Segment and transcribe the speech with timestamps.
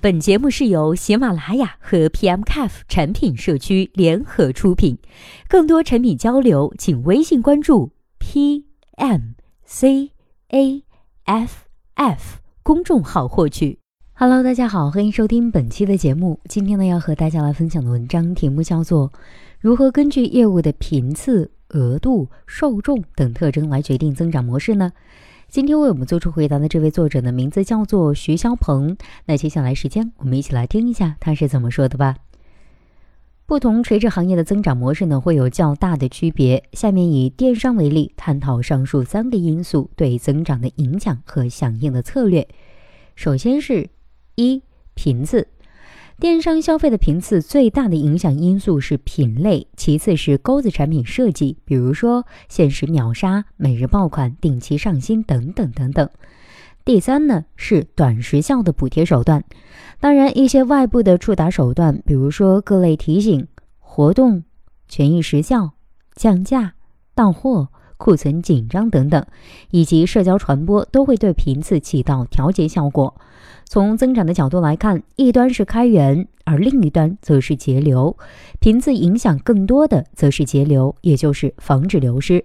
[0.00, 4.96] 本节目是由喜马拉雅和 PMCAF 产品社区联合出品，
[5.48, 7.90] 更多产品交流，请微信关注
[8.20, 10.12] PMCAF
[11.94, 13.80] F 公众号获取。
[14.12, 16.38] Hello，大家好，欢迎收听本期的节目。
[16.44, 19.08] 今天呢，要和大家来分享的文章题目叫做
[19.58, 24.92] 《如何根据业务的频次、额度、受众等特征来决定增长模式呢？
[25.50, 28.98] 今天为我们做出回答的这位作者的名字叫做徐霄鹏。
[29.24, 32.16] 那接下来时间，我们一起来听一下他是怎么说的吧。
[33.46, 36.62] 不同垂直行业的增长模式呢，会有较大的区别。
[36.74, 42.46] 下面以电商为例，探讨上述三个因素对增长的影响和响应的策略。
[43.16, 43.88] 首先是
[44.34, 44.62] 一
[44.92, 45.48] 频次。
[46.20, 56.10] 电商消费的频次最大的影响因素是品类，其次是钩子产品设计，比如说限时秒杀、每日爆款、定期上新等等等等。
[56.84, 59.44] 第三呢是短时效的补贴手段，
[60.00, 63.46] 当然一些外部的触达手段，比如说各类提醒、
[63.78, 64.42] 活动、
[64.88, 65.70] 权益时效、
[66.16, 66.74] 降价、
[67.14, 67.68] 到货、
[67.98, 69.26] 库存紧张等等，
[69.70, 73.14] 以及社交传播都会对频次起到调节效果。
[73.66, 78.16] 从增长的角度来看，一端是开源，而另一端则是节流。
[78.60, 82.42] 频次影响更多的则是节流，也就是防止流失。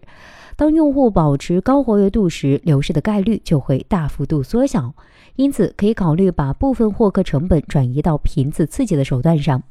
[0.55, 4.93] 当用户保持高活跃度时，流失的概率就会大幅度缩小。
[5.35, 9.63] 因此，可以考虑把部分获客成本转移到频次刺激的手段上。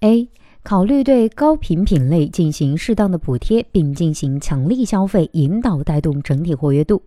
[0.00, 0.28] A.
[0.68, 7.00] 考虑对高频品类进行适当的补贴，并进行强力消费引导，带动整体活跃度。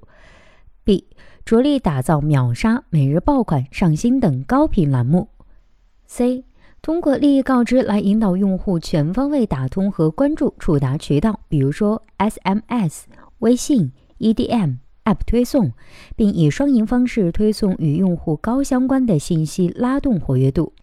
[0.83, 1.05] B.
[1.45, 5.27] 着力打造秒杀、每日爆款、上新等高频栏目。
[6.07, 6.43] C.
[6.81, 13.03] 通过利益告知来引导用户全方位打通和关注触达渠道，比如说 SMS、
[13.37, 15.71] 微信、EDM、App 推送，
[16.15, 20.73] 并以双赢方式推送与用户高相关的信息，拉动活跃度。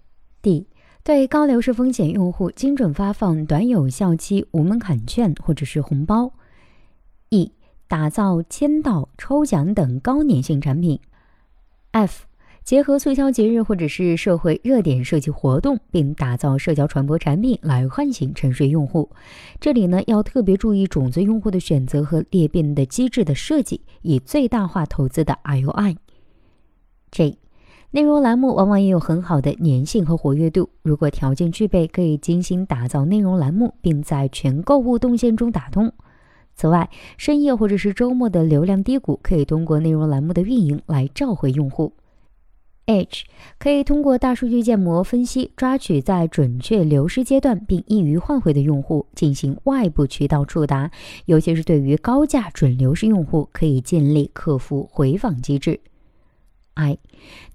[0.41, 0.69] D.
[1.03, 6.33] 对高流失风险用户精准发放短有效期无门槛券或者是红包。
[7.31, 7.53] E.
[7.87, 11.01] 打造签到、抽奖等高粘性产品。
[11.93, 12.25] F
[12.63, 19.11] 结合促销节日或者是社会热点设计活动，并打造社交传播产品来唤醒沉睡用户。
[19.59, 25.97] 这里呢要特别注意种子用户的选择和裂变的机制的设计，以最大化投资的 ROI。
[27.11, 27.39] J
[27.91, 35.91] 内容栏目往往也有很好的粘性和活跃度，如果条件具备，可以精心打造内容栏目，并在全购物动线中打通。
[36.55, 41.95] 此外，深夜或者是周末的流量低谷，可以通过内容栏目的运营来召回用户。
[42.85, 43.25] H
[43.59, 50.91] 可以通过大数据建模分析，抓取在准确流失阶段并易于换回的用户，进行外部渠道触达，
[51.25, 55.81] 尤其是对于高价准流失用户，可以建立客服回访机制。
[56.79, 56.97] I，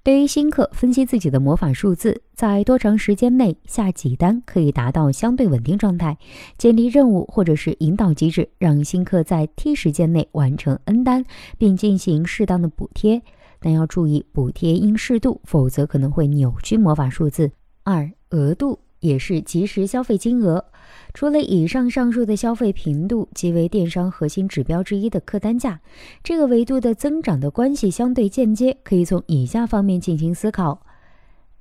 [0.02, 6.18] 对于新客分析自己的魔法数字，在多长时间内下几单可以达到相对稳定状态，
[6.58, 11.24] 建立任务或者是引导机制，让新客在 T 时间内完成 N 单，
[11.56, 13.22] 并进行适当的补贴，
[13.60, 17.50] 但要注意补贴应适度，否则可能会扭曲魔法数字。
[17.82, 18.83] 二，额度。
[19.04, 20.64] 也是即时消费金额。
[21.12, 25.80] 除了以上上述的消费频度，即为电商核心指标之一的客单价，
[26.22, 30.86] 这个维度的增长的关系相对间接，可以从以下方面进行思考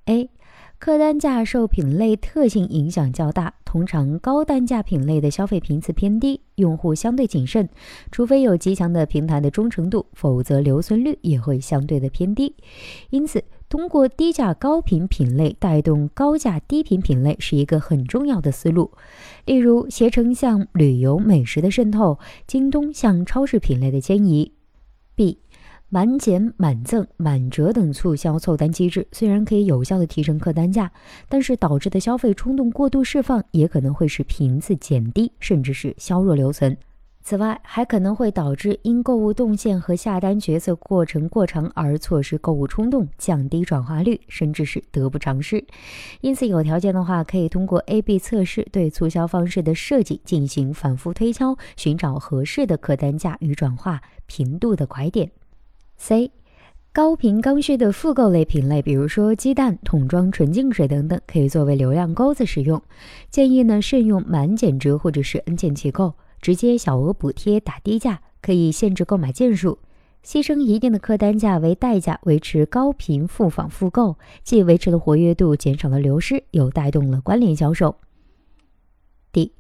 [0.06, 0.30] ：A.
[0.80, 7.70] 客单价受品类特性影响较大，通常高单价品类的消费频次偏低，用户相对谨慎，
[8.10, 12.56] 除非有极强的平台的忠诚度，否则留存率也会相对的偏低。
[13.10, 13.44] 因此。
[13.74, 18.92] 通过低价高频品类带动高价低频品类是一个很重要的思路。
[19.46, 24.52] 例如，携程向旅游美食的渗透，京东向超市品类的迁移。
[25.16, 25.40] B，
[25.90, 30.92] 满减、满赠、满折等促销凑单机制虽然可以有效的提升客单价，
[31.28, 36.78] 但是导致的消费冲动过度释放也可能会使频次减低，甚至是削弱留存。
[37.26, 45.66] 此外，还可能会导致因购物动线和下单决策过程过长而错失购物冲动，降低转化率，甚至是得不偿失。
[46.20, 55.32] 因此，有条件的话，可以通过 A/B 测试对促销方式的设计进行反复推敲，寻找合适的客单价与转化频度的拐点。
[55.96, 56.30] C
[56.92, 62.82] 高频刚需的复购类品类，比如说鸡蛋、桶装纯净水等等，可以作为流量钩子使用。
[63.32, 66.14] 建议呢，慎用满减折或者是 N 件起购。
[66.44, 69.80] 直接小额补贴打低价，可以限制购买件数，
[70.26, 77.96] 牺牲一定的客单价为代价，维持高频复访复购，既维持了活跃度，减少了流失，又带动了关联销售。
[79.32, 79.54] D，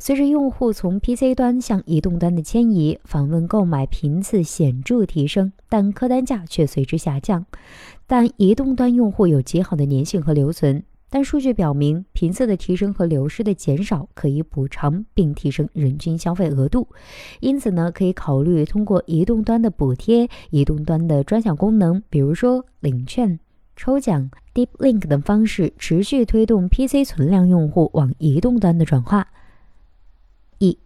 [0.00, 7.46] 随着用户从 PC 端向移动端的迁移，访问购买频次显著提升，但客单价却随之下降。
[8.08, 10.82] 但移动端用户有极好的粘性和留存。
[11.14, 16.88] 但数据表明，频次的提升和流失的减少可以补偿并提升人均消费额度，
[17.38, 23.38] 因此呢，可以考虑通过移动端的补贴、移动端的专享功能，比如说领券、
[23.76, 29.28] 抽奖、Deep Link 等方式，持续推动 PC 存量用户往移动端的转化。
[30.58, 30.76] 一，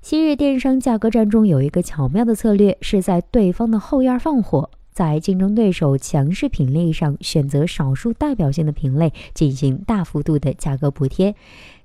[0.00, 4.70] 昔日电商价格战中有一个巧妙的策略，是在对方的后院放火。
[4.94, 11.34] 在竞争对手强势品类上，选择少数代表性的品类进行大幅度的价格补贴，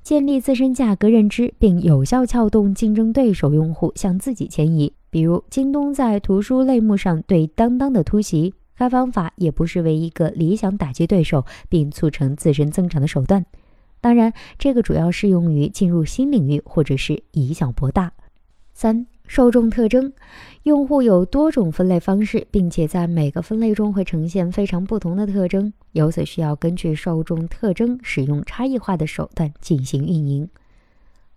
[0.03, 4.93] 建立自身价格认知，并有效撬动竞争对手用户向自己迁移。
[5.09, 13.43] 比如，京东在图书类目上对当当的突袭，该方法也不失为一个理想打击对手并促成自身增长的手段。
[14.01, 18.11] 当然，这个主要适用于进入新领域或者是以小博大。
[18.71, 19.07] 三。
[19.29, 20.11] 受众特征，
[20.63, 30.49] 用户有多种分类方式，并且在每个分类中会呈现非常不同的特征，由此需要根据受众特征使用差异化的手段进行运营。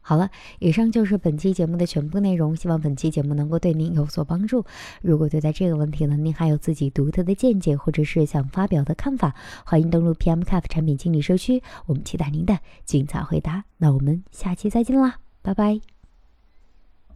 [0.01, 4.65] 好了，以上就是本期节目的全部内容，希望本期节目能够对您有所帮助。
[5.03, 9.35] 如果对待这个问题呢，您还有自己独特的见解，或者是想发表的看法，
[9.67, 13.65] 欢迎登录 PM Cafe 产品经理社区，我们期待您的精彩回答。
[13.77, 15.92] 那我们下期再见啦，拜拜。